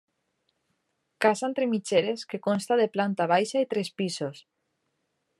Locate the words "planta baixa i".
2.95-3.69